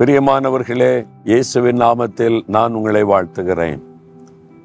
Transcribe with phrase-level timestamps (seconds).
[0.00, 0.90] பிரியமானவர்களே
[1.28, 3.80] இயேசுவின் நாமத்தில் நான் உங்களை வாழ்த்துகிறேன்.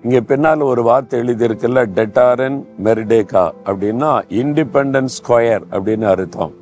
[0.04, 4.12] இங்கே பின்னால் ஒரு வார்த்தை எழுதியிருக்குல்ல டெட்டாரன் மெரிடேகா அப்படின்னா
[4.42, 6.54] இண்டிபெண்டன்ஸ் ஸ்கொயர் அப்படின்னு அர்த்தம்.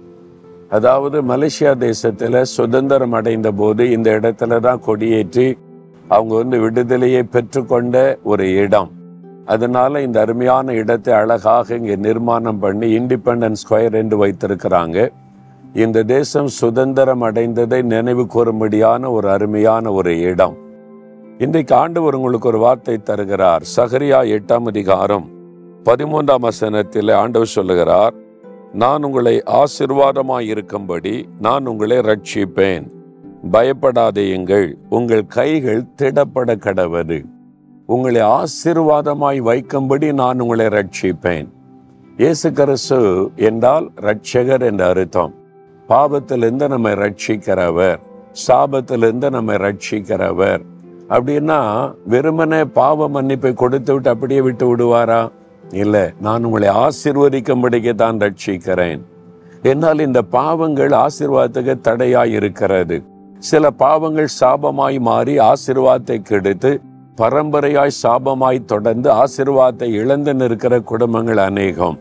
[0.78, 5.48] அதாவது மலேசியா தேசத்தில் சுதந்திரம் அடைந்த போது இந்த இடத்துல தான் கொடியேற்றி
[6.08, 8.92] அவங்க வந்து விடுதலையை பெற்றுக்கொண்ட ஒரு இடம்.
[9.46, 15.10] அதனால இந்த அருமையான இடத்தை அழகாக இங்கே நிர்மாணம் பண்ணி இண்டிபெண்டன்ஸ் ஸ்கொயர் என்று வைத்திருக்கிறாங்க.
[15.74, 20.56] இந்த தேசம் சுதந்திரம் அடைந்ததை நினைவு கூறும்படியான ஒரு அருமையான ஒரு இடம்.
[21.38, 23.64] இன்றைக்கு ஆண்டவர் உங்களுக்கு ஒரு வார்த்தை தருகிறார்.
[23.76, 25.28] சஹரியா எட்டாம் அதிகாரம்
[25.86, 28.14] பதிமூன்றாம் வசனத்தில் ஆண்டவர் சொல்லுகிறார்
[28.74, 32.86] நான் உங்களை ஆசிர்வாதமாய் இருக்கும்படி நான் உங்களை ரட்சிப்பேன்
[33.52, 37.26] பயப்படாதேயுங்கள் உங்கள் கைகள் திடப்பட கடவது.
[37.86, 41.48] உங்களை ஆசிர்வாதமாய் வைக்கும்படி நான் உங்களை ரட்சிப்பேன்
[42.18, 45.40] இயேசு கிறிஸ்து என்றால் ரட்சகர் என்ற அர்த்தம்.
[45.92, 48.00] பாபத்திலிருந்து நம்மை ரட்சிக்கிறவர்
[48.48, 50.62] சாபத்திலிருந்து நம்மை ரட்சிக்கிறவர்.
[51.16, 51.58] அப்படின்னா
[52.06, 55.22] வெறுமனே பாவ மன்னிப்பை கொடுத்து விட்டு அப்படியே விட்டு விடுவாரா?
[55.72, 59.02] இல்ல நான் உங்களை ஆசிர்வதிக்கும்படிக்கு தான் ரட்சிக்கிறேன்.
[59.62, 62.98] என்னால் இந்த பாவங்கள் ஆசிர்வாதத்துக்கு தடையாய் இருக்கிறது.
[63.50, 66.72] சில பாவங்கள் சாபமாய் மாறி ஆசிர்வாதத்தை கெடுத்து
[67.22, 71.98] பரம்பரையாய் சாபமாய் தொடர்ந்து ஆசிர்வாதத்தை இழந்து நிற்கிற குடும்பங்கள் அநேகம்.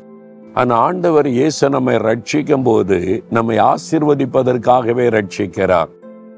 [0.54, 2.96] அந்த ஆண்டவர் இயேசு நம்மை ரட்சிக்கும் போது
[3.30, 5.90] நம்மை ஆசிர்வதிப்பதற்காகவே ரட்சிக்கிறார்.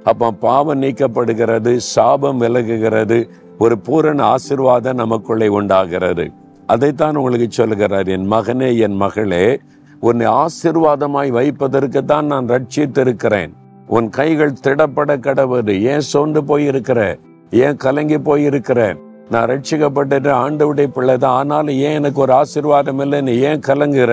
[0.05, 3.19] அப்ப பாவம் நீக்கப்படுகிறது சாபம் விலகுகிறது
[3.59, 6.31] ஒரு பூரண ஆசீர்வாதம் நமக்குள்ளே உண்டாகிறது.
[6.67, 9.61] அதைத்தான் உங்களுக்கு சொல்லுகிறார் என் மகனே என் மகளே
[10.01, 13.53] உன்னை ஆசீர்வாதமாய் வைப்பதற்கு தான் நான் ரட்சித்திருக்கிறேன்.
[13.87, 17.19] உன் கைகள் திடப்பட கடவுது ஏன் சோர்ந்து போயிருக்கிற
[17.51, 18.97] ஏன் கலங்கி போயிருக்கிற
[19.33, 21.33] நான் ரட்சிக்கப்பட்டுட்டு ஆண்டவுடைய பிள்ளை தான்.
[21.33, 24.13] ஆனாலும் ஏன் எனக்கு ஒரு ஆசீர்வாதம் இல்லைன்னு ஏன் கலங்குற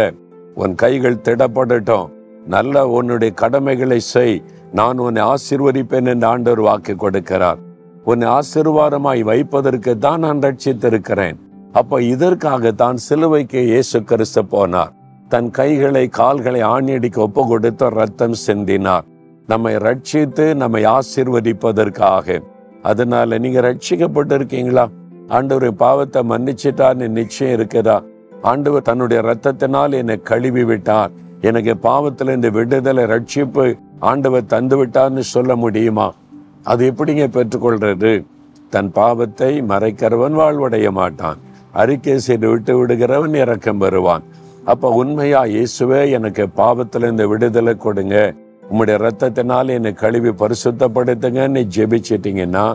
[0.56, 2.10] உன் கைகள் திடப்படட்டும்.
[2.46, 4.44] நல்ல உன்னுடைய கடமைகளை செய்.
[4.72, 7.60] நான் உன்னை ஆசீர்வதிப்பேன் என்று ஆண்டவர் வாக்கு கொடுக்கிறார்.
[8.04, 11.40] உன்னை ஆசீர்வாதமாய் வைப்பதற்கு தான் நான் ரட்சித்திருக்கிறேன்.
[11.72, 14.94] அப்ப இதற்காக தான் சிலுவைக்கு இயேசு கிறிஸ்து போனார்.
[15.28, 19.06] தன் கைகளை கால்களை ஆணியடிக்க ஒப்பு கொடுத்து ரத்தம் சிந்தினார்.
[19.48, 22.40] நம்மை ரட்சித்து நம்மை ஆசீர்வதிப்பதற்காக.
[22.82, 24.86] அதனால நீங்க ரட்சிக்கப்பட்டிருக்கீங்களா?
[25.30, 27.98] ஆண்டவர் பாவத்தை மன்னிச்சிட்டான்னு நிச்சயம் இருக்குதா
[28.42, 33.66] ஆண்டவர் தன்னுடைய ரத்தத்தினால் என்னை கழுவி விட்டார் எனக்கு பாவத்துல இந்த விடுதலை ரட்சிப்பு
[34.00, 36.14] ஆண்டவர் தந்து விட்டார்னு சொல்ல முடியுமா?
[36.64, 38.26] அது எப்படிங்க பெற்றுக்கொள்றது?
[38.70, 41.40] தன் பாவத்தை மறைக்கிறவன் வாழ்வடைய மாட்டான்.
[41.72, 44.24] அறிக்கை செய்து விட்டு விடுகிறவன் இறக்கம் பெறுவான்.
[44.66, 48.34] அப்ப உண்மையா இயேசுவே எனக்கு பாவத்துல இந்த விடுதலை கொடுங்க.
[48.70, 52.66] உங்களுடைய ரத்தத்தினால் என்னை கழுவி பரிசுத்தப்படுத்துங்கன்னு ஜெபிச்சிட்டிங்கன்னா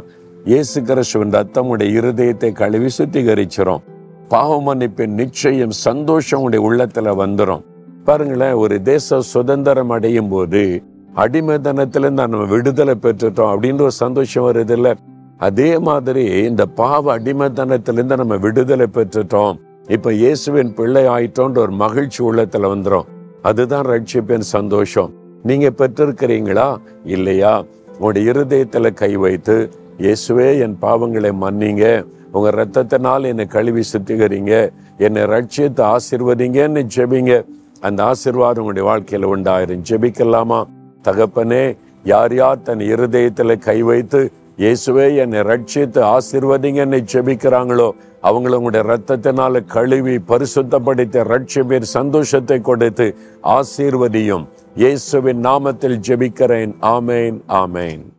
[0.45, 3.83] இயேசு கிறிஸ்துவின் ரத்தம் உடைய இருதயத்தை கழுவி சுத்திகரிச்சிரும்.
[4.29, 7.63] பாவ மன்னிப்பின் நிச்சயம் சந்தோஷம் உடைய உள்ளத்துல வந்துடும்
[8.05, 10.83] பாருங்களேன் ஒரு தேச சுதந்திரம் அடையும் போது
[11.17, 14.97] அடிமைத்தனத்திலிருந்து நம்ம விடுதலை பெற்றுட்டோம் அப்படின்ற ஒரு சந்தோஷம் வருது இல்ல
[15.39, 19.59] அதே மாதிரி இந்த பாவ அடிமைத்தனத்திலிருந்து நம்ம விடுதலை பெற்றுட்டோம்.
[19.89, 23.07] இப்ப இயேசுவின் பிள்ளை ஆயிட்டோன்ற ஒரு மகிழ்ச்சி உள்ளத்துல வந்துடும்
[23.43, 25.13] அதுதான் ரட்சிப்பின் சந்தோஷம்.
[25.43, 26.77] நீங்க பெற்றிருக்கிறீங்களா?
[27.05, 27.65] இல்லையா?
[27.93, 32.05] உங்களுடைய இருதயத்துல கை வைத்து இயேசுவே என் பாவங்களை மன்னிங்க.
[32.33, 34.73] உங்க ரத்தத்தினால் என்னை கழுவி சுத்திகரிங்க.
[34.99, 37.45] என்னை ரட்சித்து ஆசிர்வதிங்கன்னு ஜெபிங்க.
[37.81, 39.85] அந்த ஆசிர்வாதம் உங்களுடைய வாழ்க்கையில உண்டாயிரும்.
[39.91, 40.65] ஜெபிக்கலாமா?
[41.03, 47.91] தகப்பனே யார் யார் தன் இருதயத்துல கை வைத்து இயேசுவே என்னை ரட்சித்து ஆசிர்வதிங்கன்னு ஜெபிக்கிறாங்களோ
[48.23, 54.47] அவங்கள உங்களுடைய ரத்தத்தினால கழுவி பரிசுத்தப்படுத்த பேர் சந்தோஷத்தை கொடுத்து ஆசீர்வதியும்.
[54.77, 56.75] இயேசுவின் நாமத்தில் ஜெபிக்கிறேன்.
[56.81, 58.14] ஆமேன் ஆமேன்.